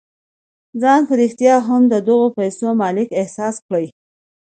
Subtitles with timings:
[0.81, 3.85] ځان په رښتيا هم د دغو پيسو مالک احساس کړئ.